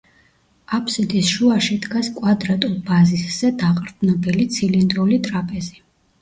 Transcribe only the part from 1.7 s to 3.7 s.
დგას კვადრატულ ბაზისზე